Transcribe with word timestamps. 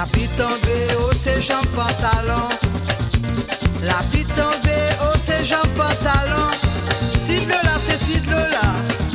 La 0.00 0.06
pluie 0.06 0.28
tombée 0.28 0.96
au 0.96 1.12
ses 1.12 1.42
jambes 1.42 1.66
pantalon. 1.76 2.48
La 3.82 4.02
pluie 4.10 4.24
tombée 4.24 4.88
au 5.04 5.14
ses 5.18 5.44
jambes 5.44 5.68
pantalon. 5.76 6.48
Tide 7.26 7.50
là, 7.50 7.76
c'est 7.86 7.98
tide 8.06 8.30
là. 8.30 8.72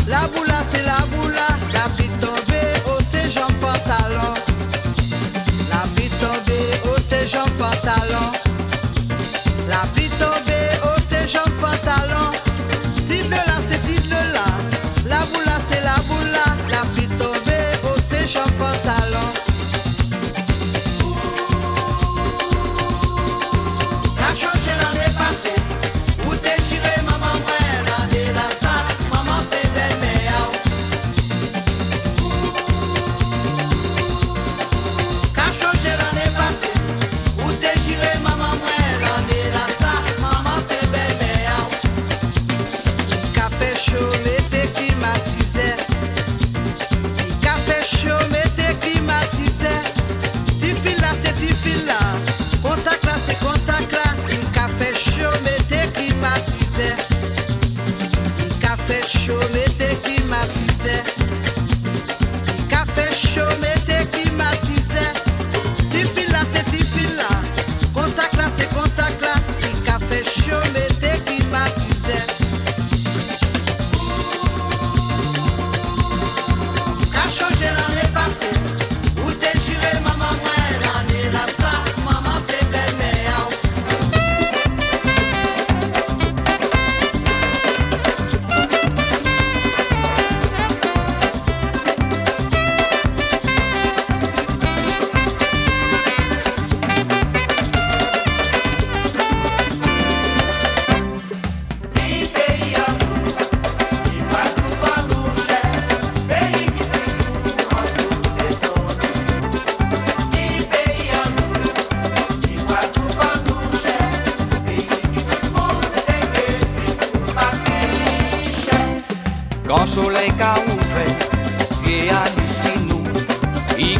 La 0.07 0.27
boula, 0.27 0.61
c'est 0.71 0.83
la 0.83 0.99
boula. 1.07 1.47
La 1.73 1.89
pluie 1.95 2.07
tombée 2.21 2.69
au 2.85 2.99
ses 3.11 3.31
jambes 3.31 3.55
pantalon. 3.59 4.35
La 5.71 5.87
pluie 5.95 6.11
tombée 6.21 6.93
au 6.93 6.99
ses 7.09 7.25
jambes 7.25 7.49
pantalon. 7.57 8.31
La 9.67 9.87
pluie 9.95 10.09
tombée 10.19 10.69
au 10.83 11.01
ses 11.09 11.27
jambes 11.27 11.51
pantalon. 11.59 12.44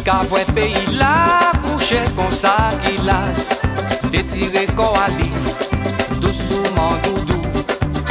I 0.06 0.08
ka 0.08 0.22
vwe 0.30 0.42
peyi 0.54 0.82
la 1.00 1.14
kouche 1.62 1.98
kon 2.16 2.30
sa 2.40 2.52
ki 2.82 2.92
las 3.08 3.40
Detire 4.12 4.62
ko 4.78 4.86
ali, 5.04 5.26
doucement 6.22 6.94
doudou. 7.02 7.42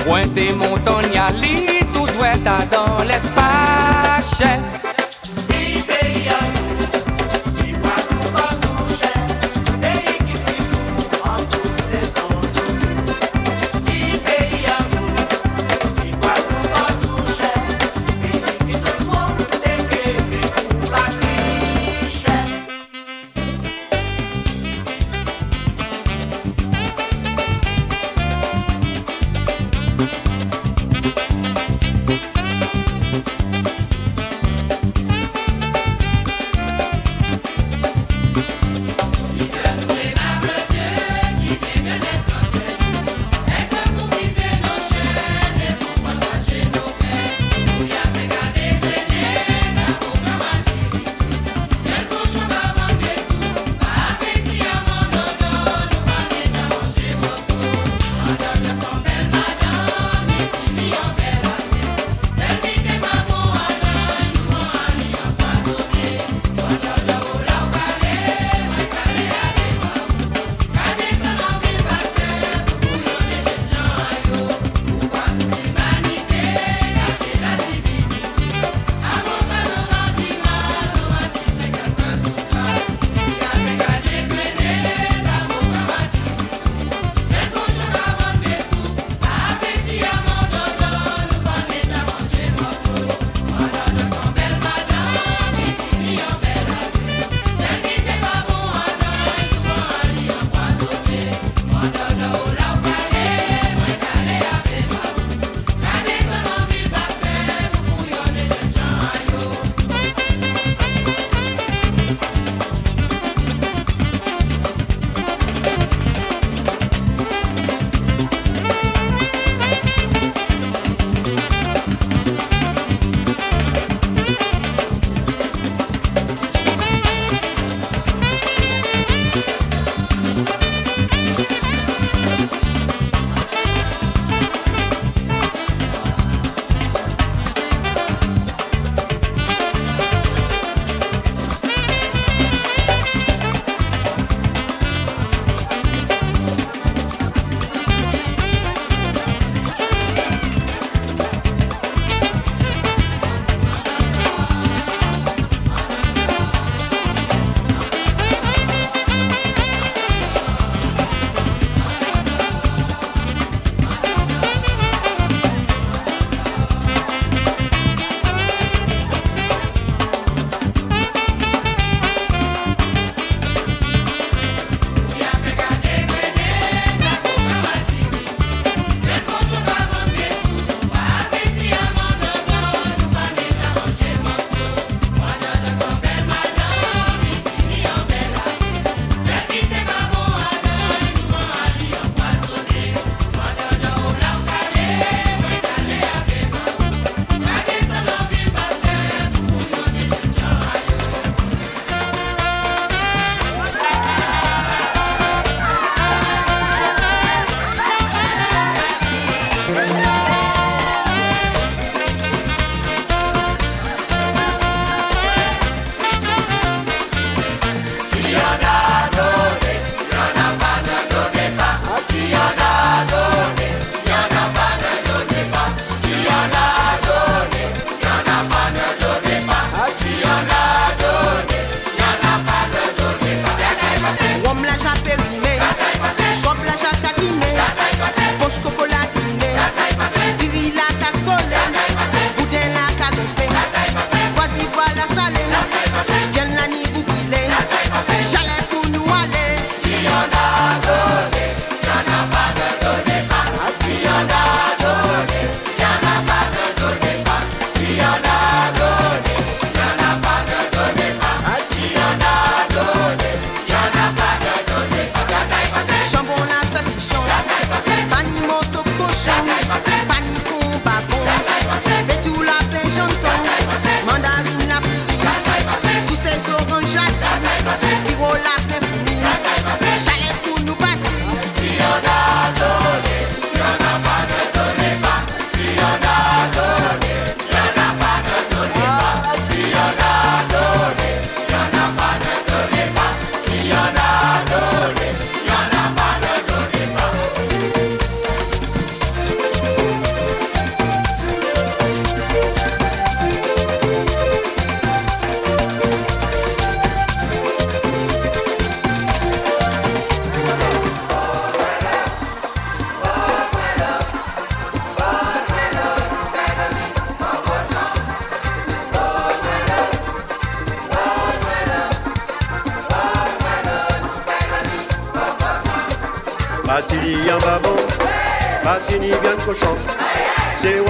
Pointe 0.03 0.45
montagne 0.59 1.23
li, 1.39 1.55
tout 1.93 2.11
dwet 2.17 2.51
a 2.55 2.57
dans 2.73 3.01
l'espace 3.07 4.43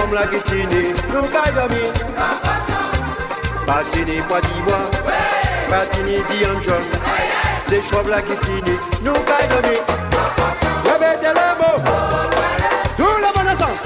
Wam 0.06 0.14
la 0.14 0.26
gitini, 0.26 0.94
nous 1.12 1.28
kaidami. 1.34 1.90
Patini 3.66 4.20
pois 4.28 4.40
d'ivoire, 4.40 4.90
patini 5.68 6.18
ziam 6.28 6.62
jaune. 6.62 6.84
C'est 7.64 7.82
chouab 7.82 8.06
la 8.08 8.20
gitini, 8.20 8.76
nous 9.02 9.12
kaidami. 9.12 9.76
Répétez 10.84 11.32
le 11.34 11.48
mot, 11.58 11.78
tout 12.96 13.04
le 13.04 13.30
bon 13.34 13.50
ensemble. 13.50 13.80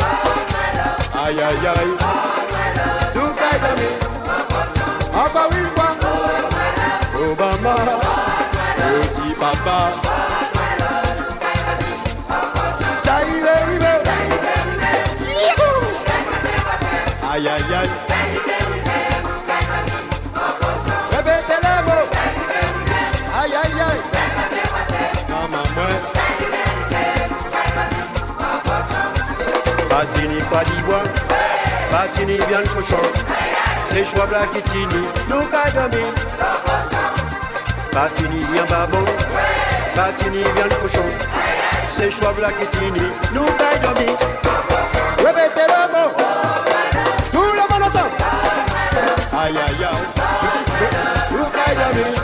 Aïe 1.24 1.40
aïe 1.40 1.66
aïe, 1.66 1.94
Patini, 30.00 30.40
pas 30.50 30.64
d'ivoire. 30.64 31.02
Patini, 31.90 32.38
bien 32.48 32.60
le 32.60 32.68
cochon. 32.68 32.96
C'est 33.90 34.02
choix 34.02 34.24
black 34.24 34.48
et 34.56 34.62
tini. 34.62 35.04
Nous, 35.28 35.42
kaidami. 35.52 36.04
Patini, 37.92 38.44
bien 38.50 38.64
babon. 38.64 39.04
Patini, 39.94 40.42
bien 40.54 40.64
le 40.64 40.76
cochon. 40.76 41.04
C'est 41.90 42.10
choix 42.10 42.32
black 42.32 42.54
et 42.62 42.66
tini. 42.78 43.02
Nous, 43.34 43.44
kaidami. 43.44 44.16
Répétez 45.18 45.66
le 45.68 45.92
mot. 45.92 46.10
Tout 47.30 47.52
le 47.58 47.74
monde 47.74 47.82
ensemble. 47.82 48.16
Aïe 49.38 49.54
aïe 49.54 49.84
aïe. 49.84 50.22
Nous, 51.30 51.44
kaidami. 51.44 52.19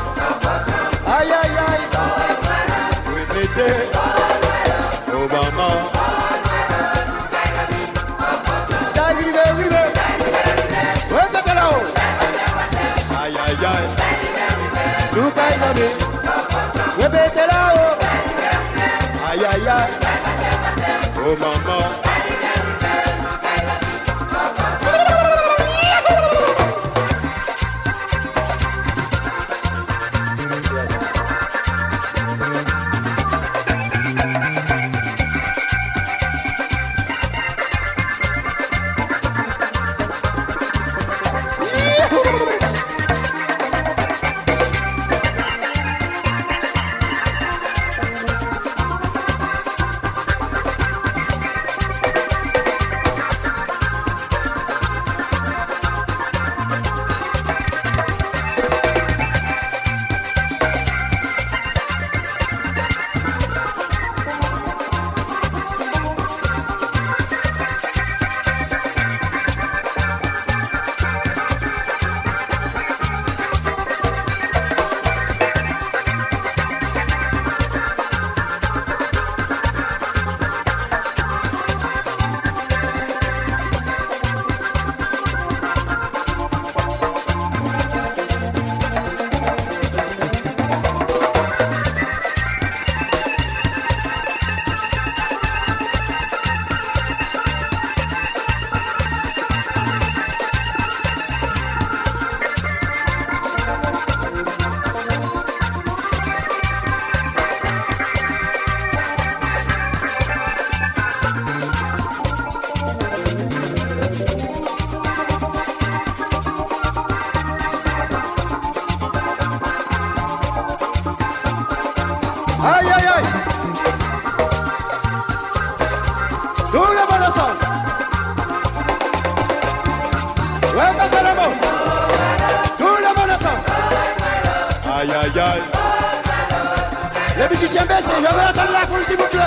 Les 137.39 137.49
musiciens 137.49 137.85
baissent, 137.85 138.09
je 138.17 138.23
vais 138.23 138.29
entendre 138.29 138.73
la 138.73 138.87
foule 138.87 139.05
s'il 139.05 139.17
vous 139.17 139.29
plaît. 139.29 139.41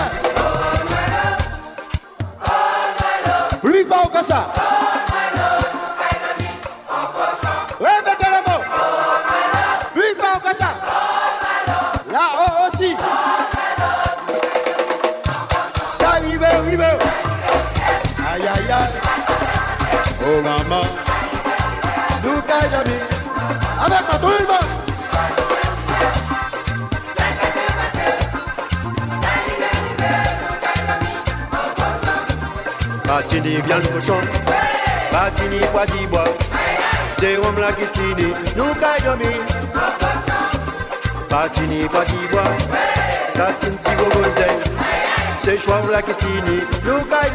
Plus 3.62 3.86
fort 3.86 4.12
que 4.12 4.24
ça. 4.24 4.46
Patini, 33.29 33.62
bien 33.62 33.77
le 33.77 33.88
cochon. 33.89 34.19
Patini, 35.12 35.59
bois 35.71 35.86
bois. 36.09 36.24
C'est 37.19 37.38
Rome 37.38 37.59
la 37.59 37.71
kitini. 37.71 38.33
Nous 38.57 38.74
d'amis. 39.03 39.25
Patini, 41.29 41.83
pas 41.89 42.05
d'ivoire, 42.05 42.57
Tatine, 43.36 43.77
Tigo, 43.83 44.05
Gonzel, 44.05 44.50
c'est 45.38 45.59
choix 45.59 45.79
la 45.91 46.01
kitini, 46.01 46.59
nous 46.83 47.05
caille 47.05 47.31